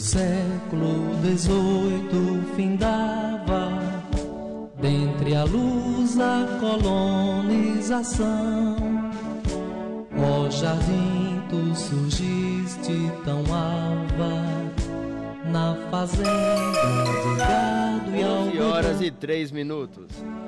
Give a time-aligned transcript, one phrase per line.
[0.00, 3.68] século XVIII findava,
[4.80, 8.30] dentre a luz da colonização.
[10.16, 14.42] Ó jardim, tu surgiste tão ava
[15.50, 20.06] na fazenda de gado e 11 horas e 3 minutos.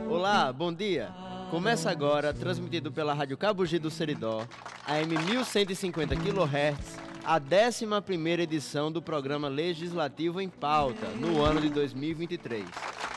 [0.08, 1.10] Olá, bom dia.
[1.50, 4.46] Começa agora, transmitido pela Rádio Cabugi do Seridó,
[4.86, 12.64] AM 1150 kHz, a 11ª edição do programa Legislativo em Pauta, no ano de 2023.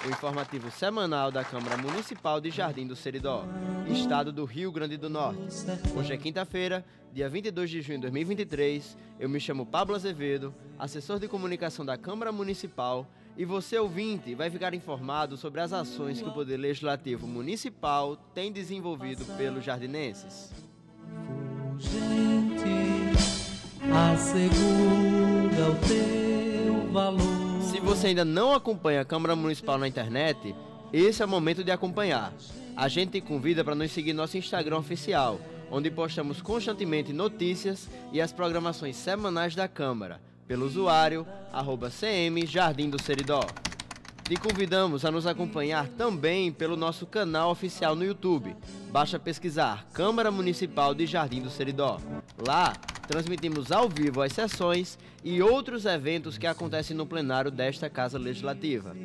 [0.06, 3.46] O informativo semanal da Câmara Municipal de Jardim do Seridó,
[3.90, 5.42] estado do Rio Grande do Norte.
[5.98, 8.96] Hoje é quinta-feira, dia 22 de junho de 2023.
[9.20, 14.52] Eu me chamo Pablo Azevedo, assessor de comunicação da Câmara Municipal e você, ouvinte, vai
[14.52, 20.54] ficar informado sobre as ações que o Poder Legislativo Municipal tem desenvolvido pelos jardinenses.
[23.96, 27.62] Assegura o teu valor.
[27.62, 30.54] Se você ainda não acompanha a Câmara Municipal na internet,
[30.92, 32.34] esse é o momento de acompanhar.
[32.76, 35.40] A gente te convida para nos seguir nosso Instagram oficial,
[35.72, 42.90] onde postamos constantemente notícias e as programações semanais da Câmara pelo usuário arroba CM Jardim
[42.90, 43.42] do Seridó.
[44.24, 48.56] Te convidamos a nos acompanhar também pelo nosso canal oficial no YouTube.
[48.92, 52.00] Basta pesquisar Câmara Municipal de Jardim do Seridó.
[52.46, 52.74] Lá,
[53.08, 58.96] transmitimos ao vivo as sessões e outros eventos que acontecem no plenário desta Casa Legislativa.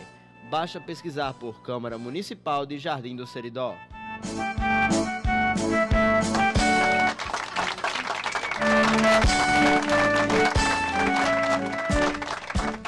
[0.50, 3.74] Basta pesquisar por Câmara Municipal de Jardim do Seridó.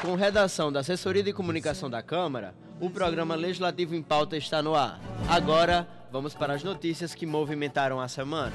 [0.05, 4.75] Com redação da Assessoria de Comunicação da Câmara, o programa Legislativo em Pauta está no
[4.75, 4.99] ar.
[5.27, 8.53] Agora, vamos para as notícias que movimentaram a semana.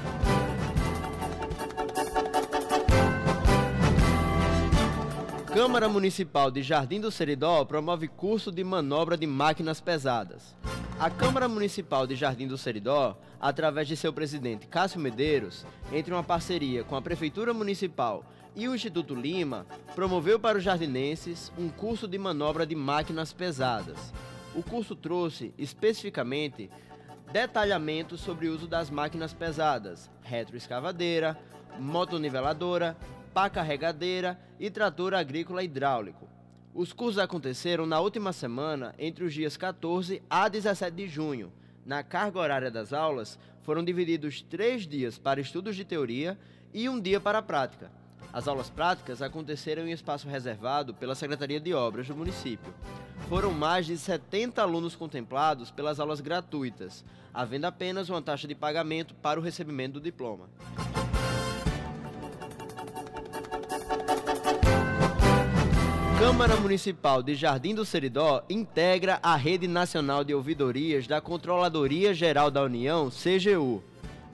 [5.53, 10.55] Câmara Municipal de Jardim do Seridó promove curso de manobra de máquinas pesadas.
[10.97, 16.23] A Câmara Municipal de Jardim do Seridó, através de seu presidente Cássio Medeiros, entre uma
[16.23, 18.23] parceria com a Prefeitura Municipal
[18.55, 24.13] o Instituto Lima, promoveu para os jardinenses um curso de manobra de máquinas pesadas.
[24.53, 26.69] O curso trouxe, especificamente,
[27.31, 31.39] detalhamentos sobre o uso das máquinas pesadas, retroescavadeira,
[31.79, 32.97] motoniveladora,
[33.33, 36.27] pá carregadeira e trator agrícola hidráulico.
[36.73, 41.51] Os cursos aconteceram na última semana, entre os dias 14 a 17 de junho.
[41.85, 46.37] Na carga horária das aulas, foram divididos três dias para estudos de teoria
[46.73, 48.00] e um dia para a prática.
[48.33, 52.73] As aulas práticas aconteceram em espaço reservado pela Secretaria de Obras do município.
[53.27, 57.03] Foram mais de 70 alunos contemplados pelas aulas gratuitas,
[57.33, 60.49] havendo apenas uma taxa de pagamento para o recebimento do diploma.
[66.17, 72.49] Câmara Municipal de Jardim do Seridó integra a Rede Nacional de Ouvidorias da Controladoria Geral
[72.49, 73.83] da União, CGU.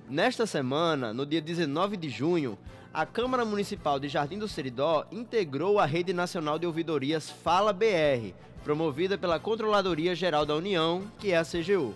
[0.08, 2.58] Nesta semana, no dia 19 de junho,
[2.94, 8.34] a Câmara Municipal de Jardim do Seridó integrou a Rede Nacional de Ouvidorias Fala BR,
[8.64, 11.94] promovida pela Controladoria Geral da União, que é a CGU.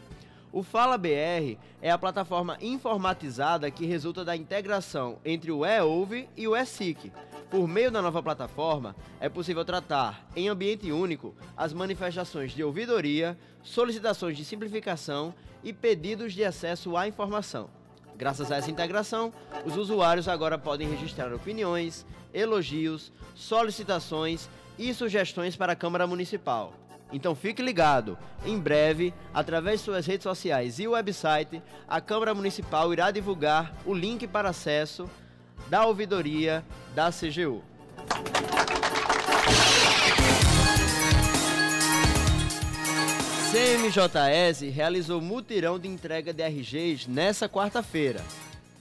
[0.51, 6.47] O Fala BR é a plataforma informatizada que resulta da integração entre o eOuve e
[6.47, 7.11] o eSIC
[7.51, 13.37] por meio da nova plataforma, é possível tratar, em ambiente único, as manifestações de ouvidoria,
[13.61, 17.69] solicitações de simplificação e pedidos de acesso à informação.
[18.21, 19.33] Graças a essa integração,
[19.65, 24.47] os usuários agora podem registrar opiniões, elogios, solicitações
[24.77, 26.71] e sugestões para a Câmara Municipal.
[27.11, 28.15] Então fique ligado.
[28.45, 33.91] Em breve, através de suas redes sociais e website, a Câmara Municipal irá divulgar o
[33.91, 35.09] link para acesso
[35.67, 36.63] da ouvidoria
[36.93, 37.63] da CGU.
[43.51, 48.23] CMJS realizou mutirão de entrega de RGs nessa quarta-feira.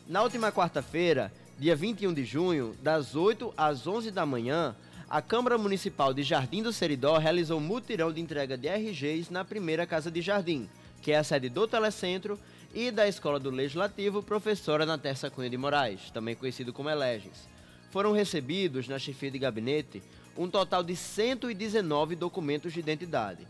[0.07, 4.77] Na última quarta-feira, dia 21 de junho, das 8 às 11 da manhã,
[5.09, 9.85] a Câmara Municipal de Jardim do Seridó realizou mutirão de entrega de RGs na primeira
[9.89, 10.69] Casa de Jardim,
[11.03, 12.39] que é a sede do Telecentro,
[12.73, 17.49] e da Escola do Legislativo, professora Natessa Cunha de Moraes, também conhecido como Eleges.
[17.91, 20.01] Foram recebidos na chefia de gabinete
[20.39, 23.45] um total de 119 documentos de identidade.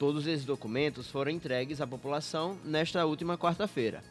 [0.00, 4.02] Todos esses documentos foram entregues à população nesta última quarta-feira.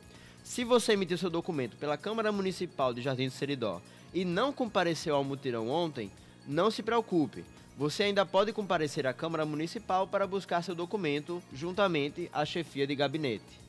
[0.44, 3.82] Se você emitiu seu documento pela Câmara Municipal de Jardim do Seridó
[4.14, 6.12] e não compareceu ao mutirão ontem,
[6.48, 7.44] não se preocupe.
[7.76, 12.94] Você ainda pode comparecer à Câmara Municipal para buscar seu documento juntamente à chefia de
[12.94, 13.60] gabinete.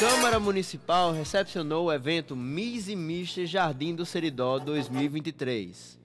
[0.00, 5.98] Câmara Municipal recepcionou o evento Miss e Mister Jardim do Seridó 2023.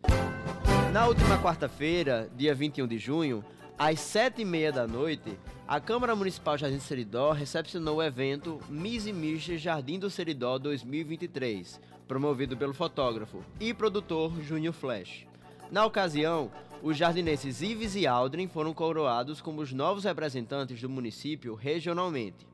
[0.93, 3.43] Na última quarta-feira, dia 21 de junho,
[3.79, 8.59] às sete e meia da noite, a Câmara Municipal Jardim do Seridó recepcionou o evento
[8.69, 15.25] Miss e Mister Jardim do Seridó 2023, promovido pelo fotógrafo e produtor Júnior Flash.
[15.71, 16.51] Na ocasião,
[16.83, 22.52] os jardinenses Ives e Aldrin foram coroados como os novos representantes do município regionalmente.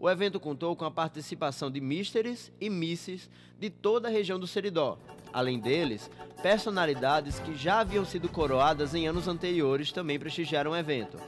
[0.00, 3.28] O evento contou com a participação de místeres e misses
[3.58, 4.96] de toda a região do Seridó.
[5.32, 6.08] Além deles,
[6.40, 11.18] personalidades que já haviam sido coroadas em anos anteriores também prestigiaram o evento.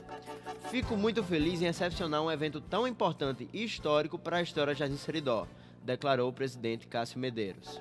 [0.70, 4.96] Fico muito feliz em recepcionar um evento tão importante e histórico para a história Jardim
[4.96, 5.48] Seridó,
[5.82, 7.80] declarou o presidente Cássio Medeiros.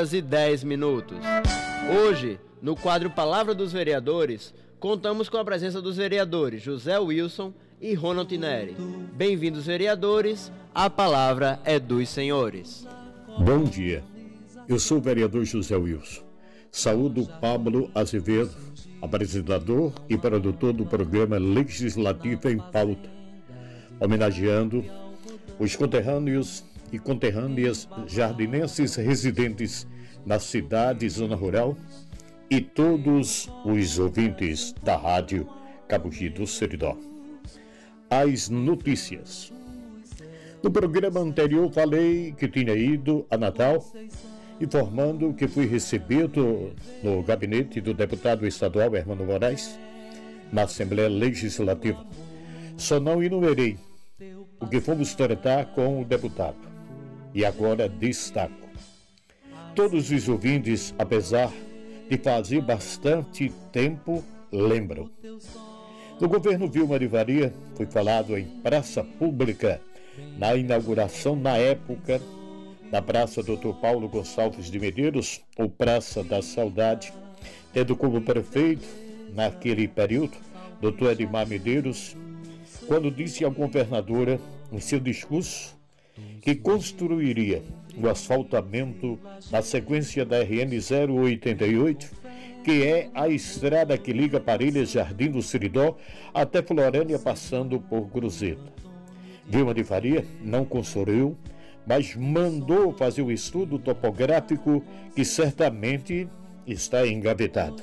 [0.00, 1.18] Horas e 10 minutos.
[1.94, 7.92] Hoje, no quadro Palavra dos Vereadores, contamos com a presença dos vereadores José Wilson e
[7.92, 8.74] Ronald Tineri.
[9.14, 10.50] Bem-vindos, vereadores.
[10.74, 12.86] A palavra é dos senhores.
[13.44, 14.02] Bom dia.
[14.66, 16.22] Eu sou o vereador José Wilson.
[16.72, 18.54] Saúdo Pablo Azevedo,
[19.02, 23.10] apresentador e produtor do programa Legislativo em Pauta,
[24.00, 24.82] homenageando
[25.58, 29.86] os conterrâneos e conterrâneas jardinenses residentes
[30.24, 31.76] na cidade zona rural
[32.50, 35.48] e todos os ouvintes da rádio
[35.88, 36.96] Cabugi do Seridó.
[38.08, 39.52] As notícias.
[40.62, 43.84] No programa anterior falei que tinha ido a Natal,
[44.60, 49.78] informando que fui recebido no gabinete do deputado estadual Hermano Moraes,
[50.52, 52.04] na Assembleia Legislativa.
[52.76, 53.78] Só não enumerei
[54.60, 56.69] o que fomos tratar com o deputado
[57.34, 58.68] e agora destaco.
[59.74, 61.52] Todos os ouvintes, apesar
[62.08, 65.10] de fazer bastante tempo, lembram.
[66.20, 69.80] No governo Vilma de Varia, foi falado em praça pública,
[70.36, 72.20] na inauguração na época
[72.90, 73.72] da Praça Dr.
[73.80, 77.12] Paulo Gonçalves de Medeiros, ou Praça da Saudade,
[77.72, 78.86] tendo como prefeito,
[79.32, 80.36] naquele período,
[80.80, 81.12] Dr.
[81.12, 82.16] Edmar Medeiros,
[82.88, 84.40] quando disse à governadora,
[84.72, 85.76] em seu discurso,
[86.40, 87.62] que construiria
[87.96, 89.18] o asfaltamento
[89.50, 90.70] na sequência da RN
[91.10, 92.10] 088,
[92.64, 95.96] que é a estrada que liga Parelhas Jardim do Siridó
[96.32, 98.72] até Florânia, passando por Cruzeta.
[99.46, 101.36] Vilma de Faria não construiu,
[101.86, 104.84] mas mandou fazer o estudo topográfico
[105.14, 106.28] que certamente
[106.66, 107.82] está engavetado.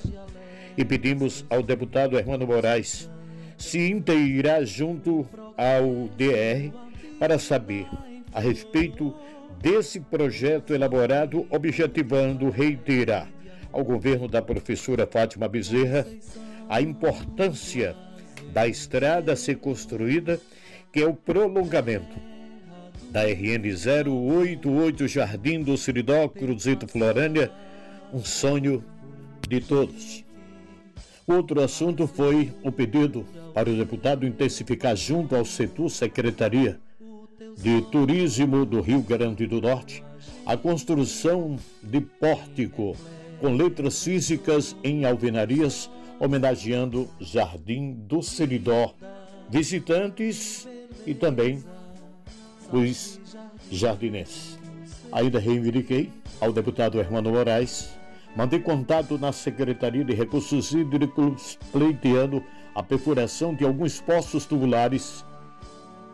[0.77, 3.10] E pedimos ao deputado Hermano Moraes
[3.58, 5.27] se inteirar junto
[5.58, 6.72] ao DR
[7.20, 7.88] para saber
[8.38, 9.15] a respeito
[9.60, 13.27] desse projeto elaborado, objetivando reiterar
[13.74, 16.06] ao governo da professora Fátima Bezerra
[16.70, 17.96] a importância
[18.53, 20.39] da estrada a ser construída,
[20.94, 22.15] que é o prolongamento
[23.10, 23.74] da RN
[24.06, 27.51] 088 Jardim do Siridó, Cruzeiro Florânia,
[28.13, 28.84] um sonho
[29.50, 30.24] de todos.
[31.25, 36.79] Outro assunto foi o pedido para o deputado intensificar junto ao setor secretaria
[37.58, 40.04] de Turismo do Rio Grande do Norte
[40.46, 42.96] a construção de pórtico
[43.42, 48.94] com letras físicas em alvenarias, homenageando Jardim do Seridó,
[49.50, 50.68] visitantes
[51.06, 51.64] e também
[52.72, 53.20] os
[53.72, 54.58] jardinenses.
[55.12, 56.10] Ainda reivindiquei
[56.40, 57.90] ao deputado Hermano Moraes
[58.36, 62.44] mandei contato na Secretaria de Recursos Hídricos pleiteando
[62.76, 65.26] a perfuração de alguns poços tubulares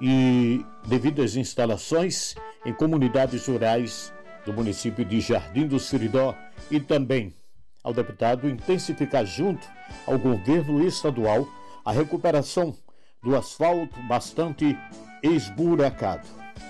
[0.05, 4.13] e devidas instalações em comunidades rurais
[4.45, 6.36] do município de Jardim do Siridó
[6.69, 7.33] e também
[7.81, 9.65] ao deputado intensificar junto
[10.05, 11.48] ao governo estadual
[11.86, 12.75] a recuperação
[13.24, 14.77] do asfalto bastante
[15.24, 16.27] esburacado.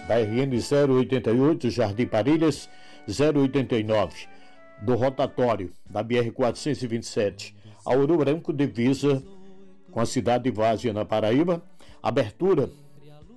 [0.07, 0.53] Da RN
[0.95, 2.69] 088 Jardim Parelhas
[3.07, 4.27] 089
[4.83, 9.23] do rotatório da BR 427 a Ouro Branco divisa
[9.89, 11.63] com a cidade de Várzea, na Paraíba,
[12.01, 12.69] abertura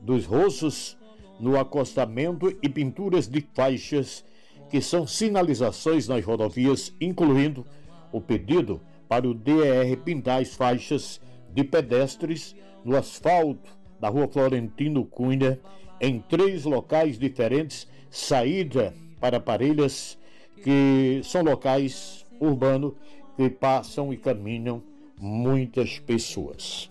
[0.07, 0.97] dos rossos
[1.39, 4.25] no acostamento e pinturas de faixas
[4.71, 7.67] que são sinalizações nas rodovias, incluindo
[8.13, 11.21] o pedido para o DER pintar as faixas
[11.53, 13.69] de pedestres no asfalto
[14.01, 15.59] da rua Florentino Cunha,
[16.01, 20.19] em três locais diferentes, saída para Parelhas,
[20.63, 22.93] que são locais urbanos
[23.37, 24.83] que passam e caminham
[25.19, 26.91] muitas pessoas.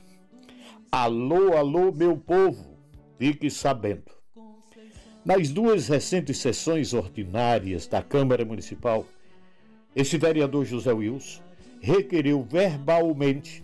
[0.91, 2.75] Alô, alô, meu povo,
[3.17, 4.12] fique sabendo.
[5.24, 9.05] Nas duas recentes sessões ordinárias da Câmara Municipal,
[9.95, 11.41] esse vereador José Wilson
[11.81, 13.63] requeriu verbalmente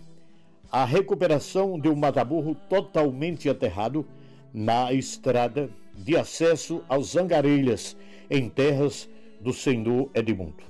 [0.70, 4.06] a recuperação de um mataburro totalmente aterrado
[4.52, 7.96] na estrada de acesso aos Zangarelhas,
[8.30, 9.08] em terras
[9.40, 10.64] do senhor Edmundo.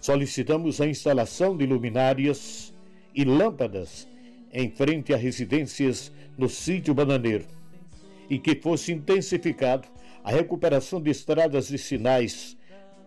[0.00, 2.74] Solicitamos a instalação de luminárias
[3.14, 4.08] e lâmpadas
[4.52, 7.44] em frente a residências no sítio bananeiro
[8.28, 9.88] e que fosse intensificado
[10.22, 12.56] a recuperação de estradas e sinais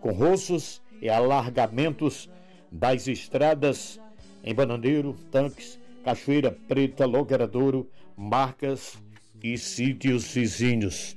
[0.00, 2.28] com roços e alargamentos
[2.70, 4.00] das estradas
[4.42, 8.98] em Bananeiro, Tanques, Cachoeira Preta, Logeradouro, Marcas
[9.42, 11.16] e sítios vizinhos.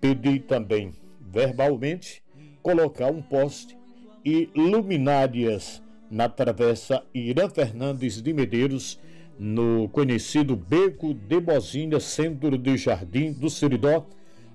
[0.00, 2.22] Pedi também, verbalmente,
[2.62, 3.76] colocar um poste
[4.24, 9.00] e luminárias na travessa Irã Fernandes de Medeiros,
[9.38, 14.06] no conhecido Beco de Bozinha, centro de Jardim do Seridó,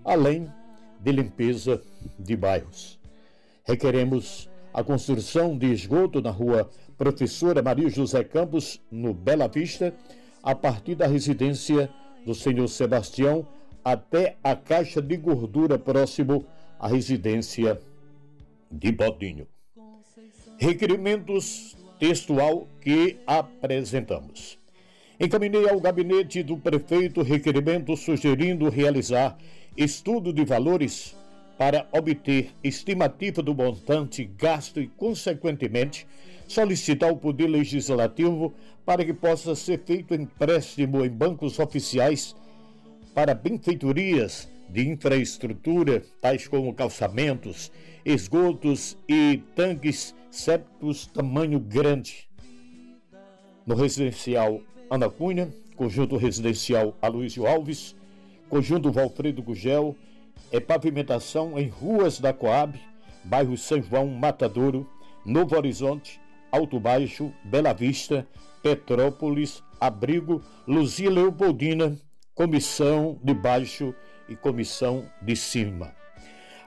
[0.04, 0.48] além
[1.00, 1.82] de limpeza
[2.18, 3.00] de bairros.
[3.64, 9.94] Requeremos a construção de esgoto na rua Professora Maria José Campos, no Bela Vista,
[10.44, 11.90] a partir da residência
[12.26, 13.48] do senhor Sebastião
[13.84, 16.46] até a caixa de gordura próximo
[16.80, 17.80] à residência
[18.72, 19.48] de Bodinho.
[20.58, 24.61] Requerimentos textual que apresentamos.
[25.24, 29.38] Encaminhei ao gabinete do prefeito requerimento sugerindo realizar
[29.78, 31.16] estudo de valores
[31.60, 36.08] para obter estimativa do montante gasto e, consequentemente,
[36.48, 38.51] solicitar ao Poder Legislativo
[38.84, 42.36] para que possa ser feito empréstimo em bancos oficiais
[43.13, 47.72] para benfeitorias de infraestrutura, tais como calçamentos,
[48.04, 52.28] esgotos e tanques sépticos tamanho grande.
[53.68, 54.62] No residencial
[54.92, 57.96] Ana Cunha, conjunto residencial Aloysio Alves,
[58.50, 59.96] conjunto Valfredo Gugel,
[60.52, 62.78] é pavimentação em ruas da Coab,
[63.24, 64.86] bairro São João, Matadouro,
[65.26, 66.20] Novo Horizonte,
[66.52, 68.28] Alto Baixo, Bela Vista,
[68.62, 71.98] Petrópolis, Abrigo, Luzia Leopoldina,
[72.36, 73.96] Comissão de Baixo
[74.28, 75.96] e Comissão de Cima.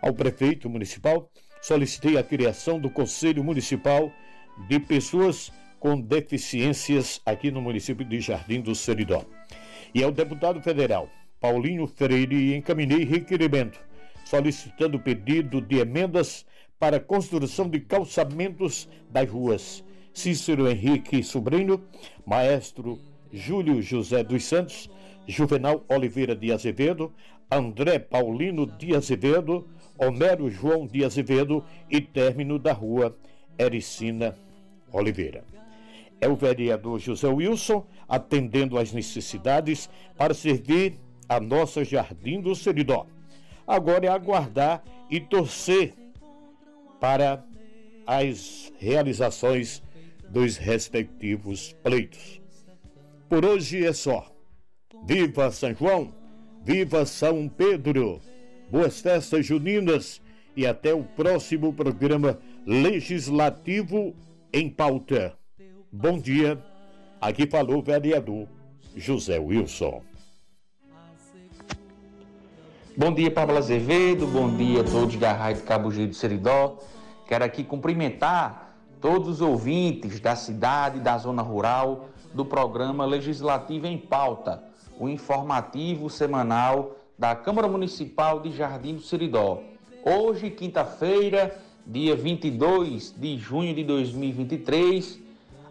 [0.01, 4.11] Ao prefeito municipal, solicitei a criação do Conselho Municipal
[4.67, 5.53] de Pessoas
[5.85, 9.23] com Deficiências aqui no município de Jardim do Seridó.
[9.95, 13.79] E ao deputado federal Paulinho Freire encaminhei requerimento
[14.25, 16.47] solicitando pedido de emendas
[16.79, 21.85] para construção de calçamentos das ruas Cícero Henrique Sobrinho,
[22.25, 22.99] Maestro
[23.31, 24.89] Júlio José dos Santos,
[25.29, 27.13] Juvenal Oliveira de Azevedo,
[27.51, 33.15] André Paulino de Azevedo, Homero João de Azevedo e término da rua
[33.59, 34.35] Ericina
[34.91, 35.45] Oliveira.
[36.25, 43.07] É o vereador José Wilson atendendo às necessidades para servir a nossa Jardim do Seridó.
[43.67, 45.93] Agora é aguardar e torcer
[46.99, 47.45] para
[48.07, 49.83] as realizações
[50.31, 52.41] dos respectivos pleitos.
[53.29, 54.27] Por hoje é só.
[55.05, 56.11] Viva São João!
[56.65, 58.23] Viva São Pedro!
[58.71, 60.23] Boas festas juninas
[60.57, 64.17] e até o próximo programa legislativo
[64.51, 65.37] em pauta.
[65.97, 66.61] Bom dia.
[67.21, 68.49] Aqui falou o vereador
[68.97, 70.03] José Wilson.
[72.97, 74.27] Bom dia, Pablo Azevedo.
[74.27, 76.79] Bom dia a todos da Rádio Cabo Giro de Seridó.
[77.29, 83.97] Quero aqui cumprimentar todos os ouvintes da cidade da zona rural do programa Legislativo em
[83.97, 84.65] Pauta,
[84.99, 89.63] o informativo semanal da Câmara Municipal de Jardim do Seridó.
[90.05, 95.23] Hoje, quinta-feira, dia 22 de junho de 2023,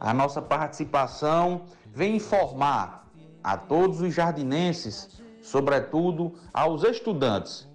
[0.03, 3.07] a nossa participação vem informar
[3.41, 7.67] a todos os jardinenses sobretudo aos estudantes,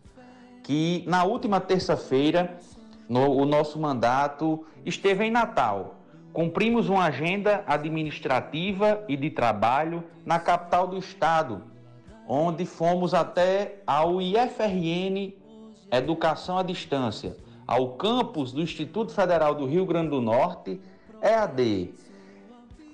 [0.63, 2.59] que na última terça-feira,
[3.09, 5.97] no o nosso mandato esteve em Natal.
[6.33, 11.63] Cumprimos uma agenda administrativa e de trabalho na capital do estado,
[12.27, 15.33] onde fomos até ao IFRN
[15.91, 20.81] Educação à Distância, ao campus do Instituto Federal do Rio Grande do Norte,
[21.23, 21.91] EAD,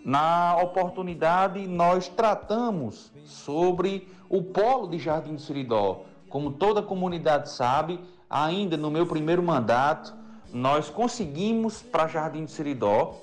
[0.04, 6.02] na oportunidade nós tratamos sobre o polo de Jardim do Siridó.
[6.28, 10.12] Como toda comunidade sabe, ainda no meu primeiro mandato,
[10.52, 13.14] nós conseguimos para Jardim do Siridó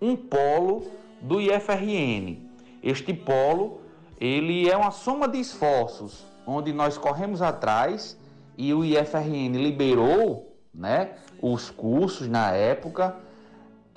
[0.00, 2.38] um polo do IFRN.
[2.82, 3.82] Este polo,
[4.18, 8.18] ele é uma soma de esforços, onde nós corremos atrás
[8.56, 13.14] e o IFRN liberou, né, os cursos na época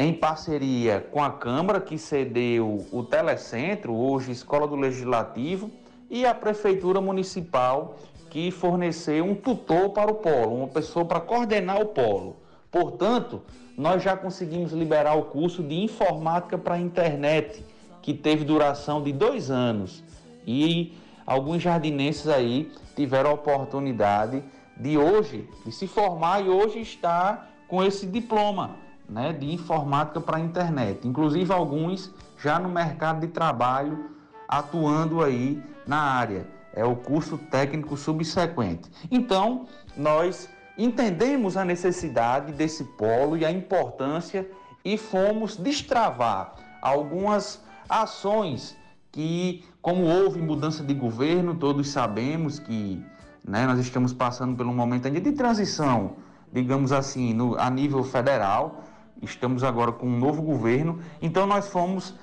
[0.04, 5.72] em parceria com a Câmara, que cedeu o Telecentro, hoje Escola do Legislativo,
[6.10, 7.98] e a Prefeitura Municipal,
[8.30, 12.36] que forneceu um tutor para o polo, uma pessoa para coordenar o polo.
[12.70, 13.42] Portanto,
[13.78, 17.64] nós já conseguimos liberar o curso de informática para a internet,
[18.02, 20.04] que teve duração de dois anos.
[20.46, 24.44] E alguns jardinenses aí tiveram a oportunidade
[24.76, 30.38] de hoje, de se formar e hoje está com esse diploma né, de informática para
[30.38, 31.08] a internet.
[31.08, 34.12] Inclusive alguns já no mercado de trabalho
[34.48, 36.48] atuando aí na área.
[36.74, 38.90] É o curso técnico subsequente.
[39.12, 44.50] Então, nós entendemos a necessidade desse polo e a importância
[44.84, 48.76] e fomos destravar algumas ações
[49.12, 53.04] que, como houve mudança de governo, todos sabemos que
[53.48, 56.16] né, nós estamos passando por um momento ainda de transição,
[56.52, 58.84] digamos assim, no, a nível federal.
[59.22, 62.14] Estamos agora com um novo governo, então nós fomos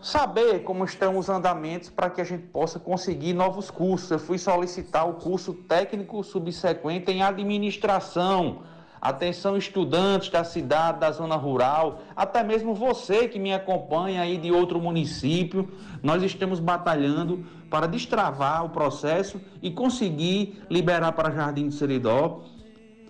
[0.00, 4.10] saber como estão os andamentos para que a gente possa conseguir novos cursos.
[4.10, 8.62] Eu fui solicitar o curso técnico subsequente em administração.
[9.00, 14.50] Atenção, estudantes da cidade, da zona rural, até mesmo você que me acompanha aí de
[14.50, 15.68] outro município,
[16.02, 22.42] nós estamos batalhando para destravar o processo e conseguir liberar para Jardim de Seridó,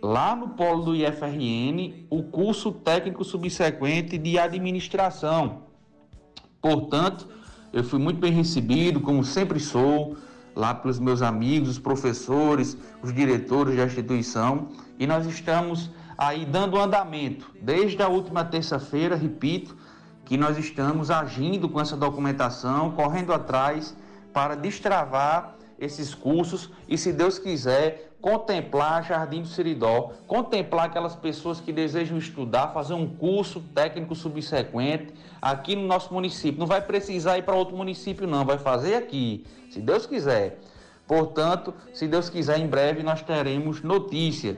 [0.02, 5.62] lá no polo do IFRN, o curso técnico subsequente de administração.
[6.60, 7.28] Portanto,
[7.72, 10.16] eu fui muito bem recebido, como sempre sou,
[10.54, 16.78] lá pelos meus amigos, os professores, os diretores da instituição, e nós estamos aí dando
[16.78, 17.52] andamento.
[17.62, 19.76] Desde a última terça-feira, repito,
[20.24, 23.96] que nós estamos agindo com essa documentação, correndo atrás
[24.32, 31.60] para destravar esses cursos e, se Deus quiser, contemplar Jardim do Seridó, contemplar aquelas pessoas
[31.60, 36.58] que desejam estudar, fazer um curso técnico subsequente aqui no nosso município.
[36.58, 40.58] Não vai precisar ir para outro município, não, vai fazer aqui, se Deus quiser.
[41.06, 44.56] Portanto, se Deus quiser, em breve nós teremos notícias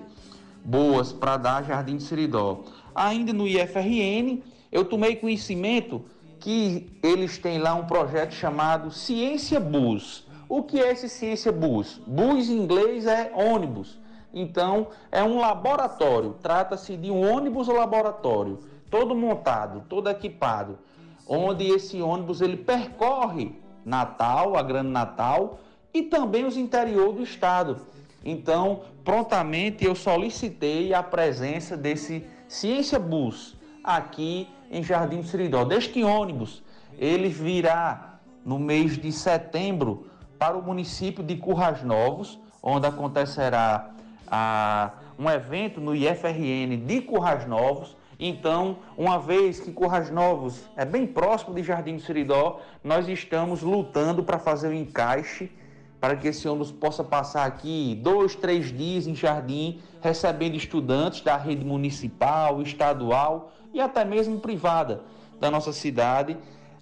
[0.65, 2.65] boas para dar Jardim do Seridó.
[2.95, 6.05] Ainda no IFRN, eu tomei conhecimento
[6.41, 12.03] que eles têm lá um projeto chamado Ciência Bus o que é esse ciência bus?
[12.05, 14.01] Bus em inglês é ônibus.
[14.35, 16.35] Então, é um laboratório.
[16.43, 18.59] Trata-se de um ônibus laboratório,
[18.91, 20.77] todo montado, todo equipado,
[21.25, 23.53] onde esse ônibus ele percorre
[23.85, 25.61] Natal, a Grande Natal
[25.95, 27.87] e também os interior do estado.
[28.25, 35.65] Então, prontamente eu solicitei a presença desse Ciência Bus aqui em Jardim do Seridó.
[35.65, 36.61] Deste ônibus,
[36.99, 40.10] ele virá no mês de setembro
[40.41, 43.91] para o município de Currais Novos, onde acontecerá
[44.27, 47.95] a, um evento no IFRN de Currais Novos.
[48.19, 53.61] Então, uma vez que Currais Novos é bem próximo de Jardim do Seridó, nós estamos
[53.61, 55.53] lutando para fazer o encaixe
[56.01, 61.37] para que esse ônibus possa passar aqui dois, três dias em Jardim, recebendo estudantes da
[61.37, 65.03] rede municipal, estadual e até mesmo privada
[65.39, 66.39] da nossa cidade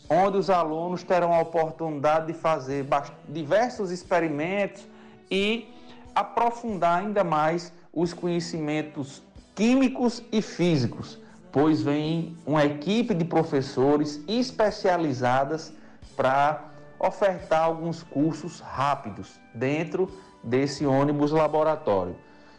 [0.08, 2.86] onde os alunos terão a oportunidade de fazer
[3.28, 4.86] diversos experimentos
[5.30, 5.68] e
[6.14, 9.22] aprofundar ainda mais os conhecimentos
[9.54, 11.18] químicos e físicos,
[11.52, 15.72] pois vem uma equipe de professores especializadas
[16.16, 16.64] para
[16.98, 20.10] ofertar alguns cursos rápidos dentro
[20.42, 22.16] desse ônibus laboratório.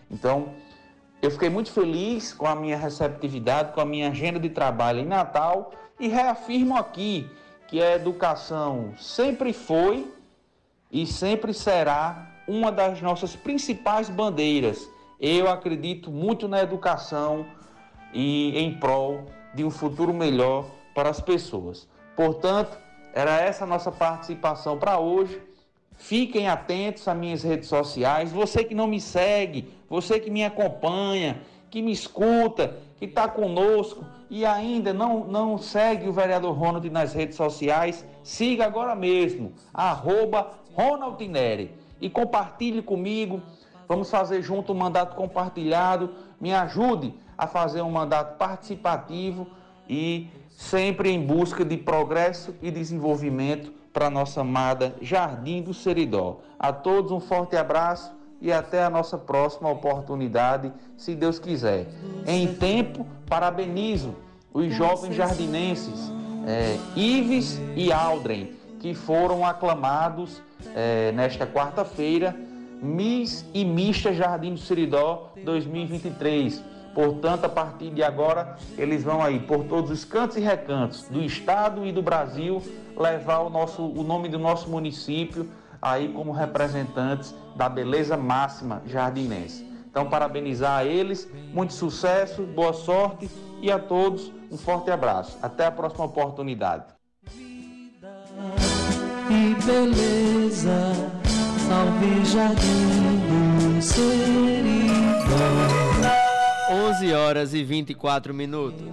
[0.09, 0.49] Então,
[1.21, 5.05] eu fiquei muito feliz com a minha receptividade, com a minha agenda de trabalho em
[5.05, 7.29] Natal e reafirmo aqui
[7.67, 10.11] que a educação sempre foi
[10.91, 14.89] e sempre será uma das nossas principais bandeiras.
[15.19, 17.45] Eu acredito muito na educação
[18.13, 21.87] e em prol de um futuro melhor para as pessoas.
[22.15, 22.77] Portanto,
[23.13, 25.41] era essa nossa participação para hoje.
[25.95, 28.31] Fiquem atentos às minhas redes sociais.
[28.31, 34.05] Você que não me segue, você que me acompanha, que me escuta, que está conosco
[34.29, 40.51] e ainda não, não segue o vereador Ronald nas redes sociais, siga agora mesmo, arroba
[42.01, 43.41] e compartilhe comigo.
[43.87, 46.11] Vamos fazer junto um mandato compartilhado.
[46.39, 49.47] Me ajude a fazer um mandato participativo
[49.87, 56.39] e sempre em busca de progresso e desenvolvimento para nossa amada Jardim do Seridó.
[56.57, 61.87] A todos um forte abraço e até a nossa próxima oportunidade, se Deus quiser.
[62.25, 64.15] Em tempo, parabenizo
[64.53, 66.11] os jovens jardinenses
[66.47, 70.41] é, Ives e Aldren, que foram aclamados
[70.75, 72.35] é, nesta quarta-feira
[72.81, 76.63] Miss e Mista Jardim do Seridó 2023.
[76.93, 81.21] Portanto, a partir de agora, eles vão aí por todos os cantos e recantos do
[81.21, 82.61] estado e do Brasil
[82.97, 85.47] levar o, nosso, o nome do nosso município
[85.81, 89.67] aí como representantes da beleza máxima jardinense.
[89.89, 93.29] Então, parabenizar a eles, muito sucesso, boa sorte
[93.61, 95.37] e a todos um forte abraço.
[95.41, 96.85] Até a próxima oportunidade.
[99.29, 100.93] E beleza,
[101.67, 104.79] salve jardim do Seridó.
[106.71, 108.83] 11 horas e 24 minutos.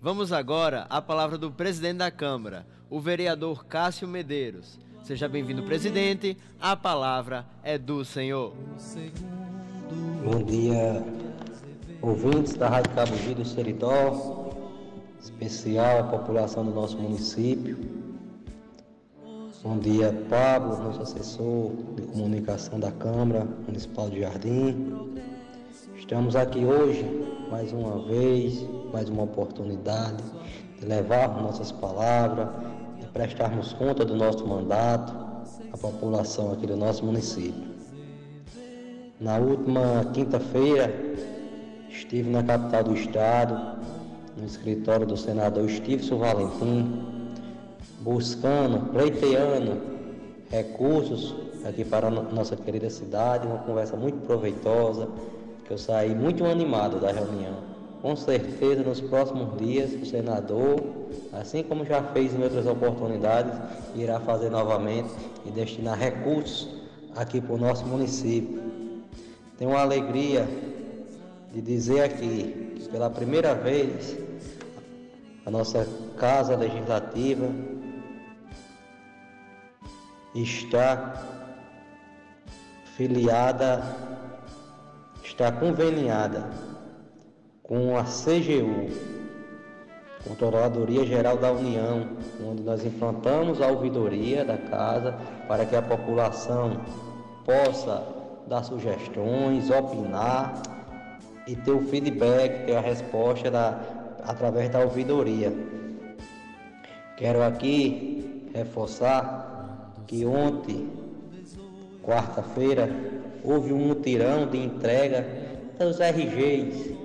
[0.00, 4.78] Vamos agora à palavra do presidente da Câmara, o vereador Cássio Medeiros.
[5.04, 6.34] Seja bem-vindo, presidente.
[6.58, 8.54] A palavra é do Senhor.
[10.24, 11.04] Bom dia,
[12.00, 14.50] ouvintes da Rádio Cabo Giro Seridó,
[15.20, 17.76] especial a população do nosso município.
[19.62, 25.12] Bom dia, Pablo, nosso assessor de comunicação da Câmara Municipal de Jardim.
[25.98, 27.04] Estamos aqui hoje,
[27.50, 30.24] mais uma vez, mais uma oportunidade
[30.80, 32.48] de levar nossas palavras,
[33.14, 35.14] prestarmos conta do nosso mandato
[35.72, 37.72] à população aqui do nosso município.
[39.20, 40.92] Na última quinta-feira,
[41.88, 43.78] estive na capital do estado,
[44.36, 47.06] no escritório do senador Estício Valentim,
[48.00, 49.80] buscando, pleiteando
[50.50, 55.08] recursos aqui para a nossa querida cidade, uma conversa muito proveitosa,
[55.64, 57.54] que eu saí muito animado da reunião.
[58.02, 63.52] Com certeza, nos próximos dias, o senador, assim como já fez em outras oportunidades,
[63.94, 65.10] irá fazer novamente
[65.44, 66.68] e destinar recursos
[67.16, 68.62] aqui para o nosso município.
[69.58, 70.48] Tenho uma alegria
[71.52, 74.16] de dizer aqui que pela primeira vez
[75.46, 77.48] a nossa Casa Legislativa
[80.34, 81.22] está
[82.96, 83.82] filiada
[85.34, 86.48] está conveniada
[87.60, 88.88] com a CGU,
[90.26, 92.08] Controladoria Geral da União,
[92.42, 95.14] onde nós implantamos a ouvidoria da casa
[95.46, 96.80] para que a população
[97.44, 98.02] possa
[98.46, 100.62] dar sugestões, opinar
[101.46, 103.80] e ter o feedback, ter a resposta da,
[104.24, 105.52] através da ouvidoria.
[107.18, 110.88] Quero aqui reforçar que ontem,
[112.02, 112.88] quarta-feira,
[113.42, 115.26] houve um mutirão de entrega
[115.78, 116.96] dos RGs,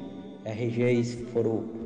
[0.46, 1.79] RGs que foram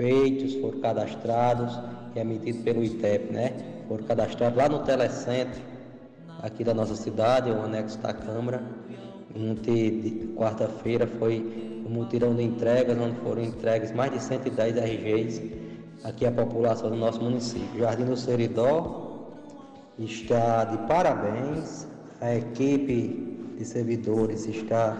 [0.00, 1.78] feitos, foram cadastrados
[2.16, 3.52] e emitidos pelo ITEP, né?
[3.86, 5.60] Foram cadastrados lá no telecentro
[6.40, 8.62] aqui da nossa cidade, o anexo da Câmara.
[9.36, 15.42] Ontem, quarta-feira, foi um mutirão de entregas, onde foram entregues mais de 110 RGs
[16.02, 17.78] aqui à população do nosso município.
[17.78, 19.28] Jardim do Seridó
[19.98, 21.86] está de parabéns,
[22.22, 24.96] a equipe de servidores está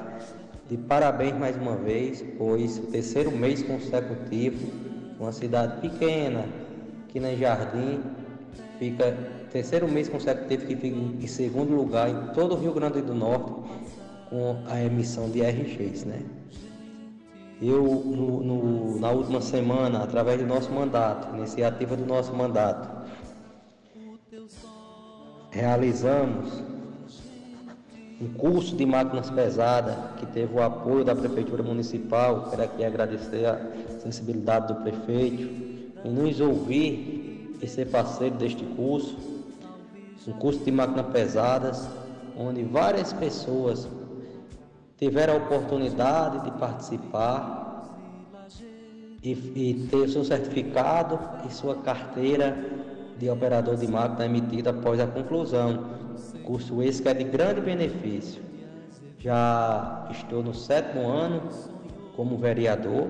[0.68, 4.89] de parabéns mais uma vez, pois o terceiro mês consecutivo,
[5.20, 6.46] uma cidade pequena,
[7.06, 8.00] aqui na Jardim,
[8.78, 9.14] fica
[9.52, 13.52] terceiro mês consecutivo que fica em segundo lugar em todo o Rio Grande do Norte
[14.30, 16.22] com a emissão de RGs, né?
[17.60, 22.88] Eu, no, no, na última semana, através do nosso mandato, iniciativa do nosso mandato,
[25.50, 26.62] realizamos
[28.20, 32.48] um curso de máquinas pesadas que teve o apoio da Prefeitura Municipal.
[32.50, 33.58] Quero aqui agradecer a
[34.00, 35.42] sensibilidade do prefeito
[36.04, 39.16] em nos ouvir e ser parceiro deste curso.
[40.28, 41.88] Um curso de máquinas pesadas,
[42.36, 43.88] onde várias pessoas
[44.98, 47.96] tiveram a oportunidade de participar
[49.22, 52.56] e, e ter seu certificado e sua carteira
[53.18, 56.00] de operador de máquina emitida após a conclusão
[56.50, 58.42] Curso esse que é de grande benefício.
[59.20, 61.42] Já estou no sétimo ano
[62.16, 63.06] como vereador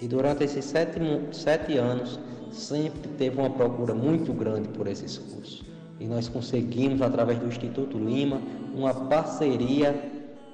[0.00, 0.98] e durante esses sete,
[1.30, 2.18] sete anos
[2.50, 5.64] sempre teve uma procura muito grande por esses cursos.
[6.00, 8.42] E nós conseguimos, através do Instituto Lima,
[8.74, 9.94] uma parceria,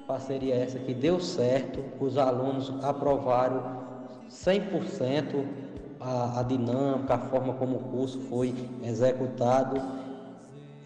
[0.07, 3.63] parceria essa que deu certo, os alunos aprovaram
[4.29, 5.43] 100%
[5.99, 8.55] a, a dinâmica, a forma como o curso foi
[8.85, 10.02] executado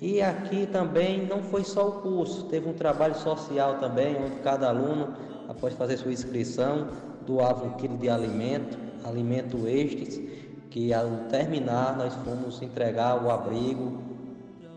[0.00, 4.68] e aqui também não foi só o curso, teve um trabalho social também, onde cada
[4.68, 5.14] aluno,
[5.48, 6.88] após fazer sua inscrição,
[7.26, 10.20] doava um quilo de alimento, alimento estes,
[10.68, 14.02] que ao terminar nós fomos entregar o abrigo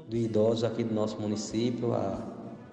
[0.08, 2.18] de idosos aqui do nosso município, a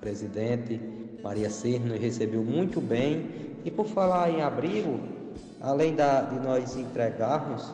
[0.00, 0.80] presidente
[1.22, 3.26] Maria Serra nos recebeu muito bem.
[3.64, 5.00] E por falar em abrigo,
[5.61, 7.68] além da, de nós entregarmos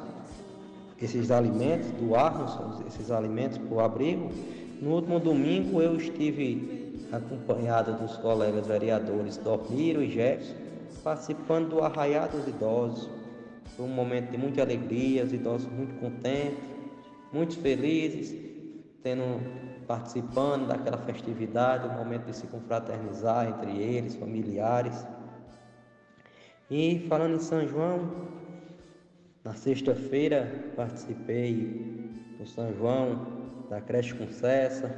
[1.00, 2.56] esses alimentos, doarmos
[2.86, 4.30] esses alimentos para o abrigo,
[4.82, 10.56] no último domingo eu estive acompanhado dos colegas vereadores Dormiro e Jefferson,
[11.04, 13.08] participando do Arraiá dos Idosos.
[13.76, 16.64] Foi um momento de muita alegria, os idosos muito contentes,
[17.32, 18.36] muito felizes,
[19.04, 19.22] tendo
[19.86, 25.06] participando daquela festividade, um momento de se confraternizar entre eles, familiares.
[26.68, 28.10] E falando em São João,
[29.44, 33.41] na sexta-feira participei do São João
[33.72, 34.94] da creche Concessa,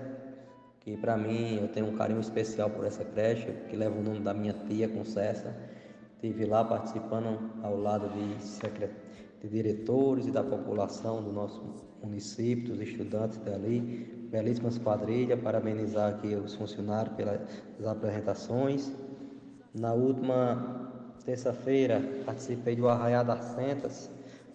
[0.80, 4.18] que para mim eu tenho um carinho especial por essa creche, que leva o nome
[4.18, 5.54] da minha tia Concessa.
[6.16, 8.90] Estive lá participando ao lado de, secret...
[9.40, 11.62] de diretores e da população do nosso
[12.02, 13.78] município, dos estudantes dali.
[14.32, 17.40] Belíssimas quadrilhas, parabenizar aqui os funcionários pelas
[17.86, 18.92] apresentações.
[19.72, 20.90] Na última
[21.24, 24.10] terça-feira participei do Arraiá das Sentas,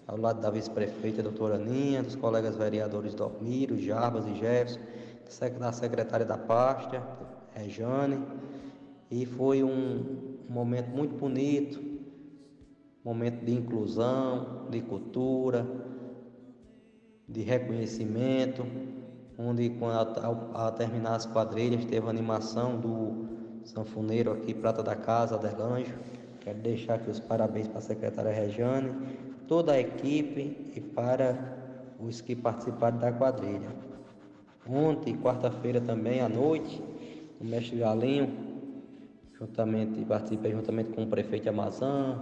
[0.09, 4.79] ao lado da vice-prefeita doutora Aninha, dos colegas vereadores Dormiro, Jarbas e Jefferson,
[5.59, 7.03] da secretária da pasta,
[7.53, 8.19] Rejane,
[9.11, 11.79] e foi um momento muito bonito,
[13.05, 15.63] momento de inclusão, de cultura,
[17.27, 18.65] de reconhecimento,
[19.37, 19.71] onde
[20.23, 23.27] ao, ao terminar as quadrilhas teve a animação do
[23.63, 25.93] sanfoneiro aqui, Prata da Casa, Adelanjo.
[26.39, 31.57] Quero deixar aqui os parabéns para a secretária Regiane, toda a equipe e para
[31.99, 33.69] os que participaram da quadrilha.
[34.65, 36.81] Ontem, quarta-feira também, à noite,
[37.41, 38.29] o mestre Galinho,
[39.37, 42.21] juntamente, participei juntamente com o prefeito Amazã,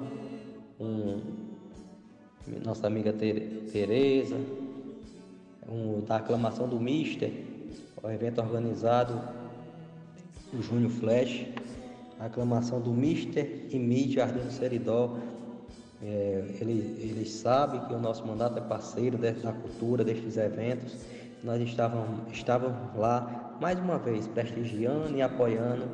[0.78, 1.20] com
[2.66, 4.38] nossa amiga Tereza,
[5.70, 7.30] um, da aclamação do Mister,
[8.02, 9.20] o evento organizado
[10.54, 11.46] o Júnior Flash,
[12.20, 15.18] a aclamação do Mister e Mid Jardim do Seridó,
[16.02, 20.96] é, ele, ele sabe que o nosso mandato é parceiro da cultura, destes eventos.
[21.44, 25.88] Nós estávamos, estávamos lá mais uma vez prestigiando e apoiando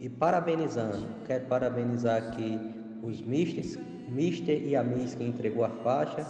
[0.00, 1.06] e parabenizando.
[1.26, 2.58] Quero parabenizar aqui
[3.02, 6.26] os misters, Mister e a Miss que entregou a faixa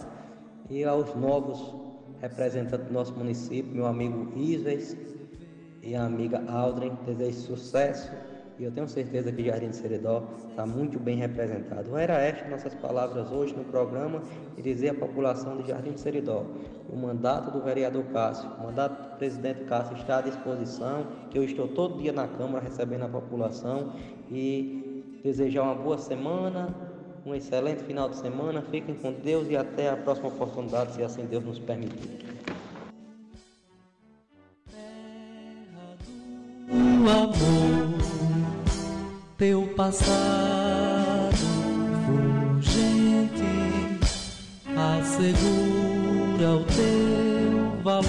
[0.69, 1.73] e aos novos
[2.21, 4.95] representantes do nosso município, meu amigo Isves
[5.81, 6.91] e a amiga Aldrin.
[7.05, 8.11] Desejo sucesso
[8.59, 11.97] e eu tenho certeza que Jardim de Seridó está muito bem representado.
[11.97, 14.21] Era estas nossas palavras hoje no programa
[14.57, 16.45] e dizer à população de Jardim de Seridó
[16.89, 21.43] o mandato do vereador Cássio, o mandato do presidente Cássio está à disposição, que eu
[21.43, 23.93] estou todo dia na Câmara recebendo a população
[24.29, 26.67] e desejar uma boa semana,
[27.25, 31.25] um excelente final de semana, fiquem com Deus e até a próxima oportunidade, se assim
[31.25, 32.23] Deus nos permitir.
[36.69, 37.72] Amor
[39.37, 41.35] teu passado
[42.05, 43.43] fulgente
[44.77, 48.03] assegura o teu valor.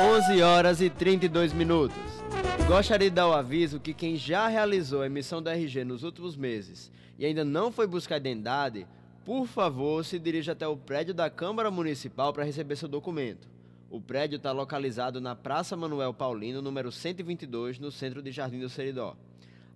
[0.00, 1.96] Onze horas e 32 minutos.
[2.66, 6.36] Gostaria de dar o aviso que quem já realizou a emissão do RG nos últimos
[6.36, 8.86] meses e ainda não foi buscar identidade
[9.28, 13.46] por favor, se dirija até o prédio da Câmara Municipal para receber seu documento.
[13.90, 18.70] O prédio está localizado na Praça Manuel Paulino, número 122, no centro de Jardim do
[18.70, 19.14] Seridó.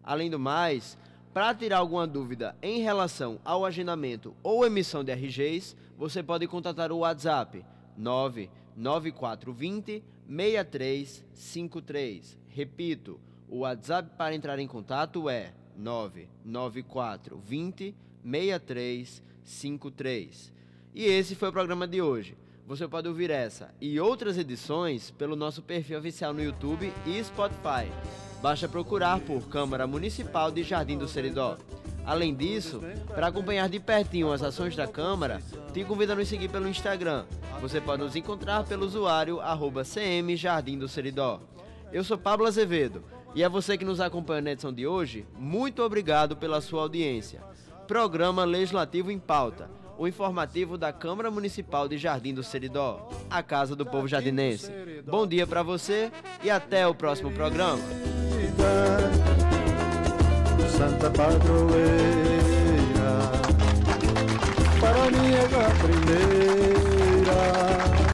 [0.03, 0.97] Além do mais,
[1.35, 6.91] para tirar alguma dúvida em relação ao agendamento ou emissão de RGs, você pode contatar
[6.91, 7.63] o WhatsApp
[7.99, 12.39] 99420 6353.
[12.49, 19.32] Repito, o WhatsApp para entrar em contato é 99420 6353.
[19.45, 20.53] 53.
[20.95, 22.37] E esse foi o programa de hoje.
[22.67, 27.91] Você pode ouvir essa e outras edições pelo nosso perfil oficial no YouTube e Spotify.
[28.41, 31.57] Basta procurar por Câmara Municipal de Jardim do Seridó.
[32.05, 35.41] Além disso, para acompanhar de pertinho as ações da Câmara,
[35.73, 37.25] te convido a nos seguir pelo Instagram.
[37.61, 41.41] Você pode nos encontrar pelo usuário arroba CM Jardim do Seridó.
[41.93, 45.83] Eu sou Pablo Azevedo e é você que nos acompanha na edição de hoje, muito
[45.83, 47.41] obrigado pela sua audiência.
[47.93, 53.77] Programa Legislativo em Pauta, o informativo da Câmara Municipal de Jardim do Seridó, a casa
[53.77, 54.73] do povo jardinense.
[55.05, 56.11] Bom dia para você
[56.43, 57.83] e até o próximo programa.
[60.71, 61.83] Santa Padroeira,
[64.81, 66.52] para mim é a primeira.